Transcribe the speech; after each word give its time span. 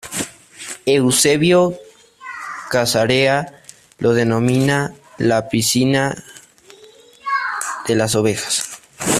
Eusebio 0.87 1.69
de 1.69 1.77
Cesarea 2.71 3.61
lo 3.99 4.13
denomina 4.13 4.95
"la 5.19 5.47
piscina 5.47 6.15
de 7.87 7.93
las 7.95 8.15
ovejas". 8.15 8.79